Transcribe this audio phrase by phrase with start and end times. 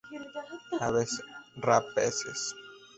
[0.87, 1.11] Aves
[1.67, 2.41] rapaces.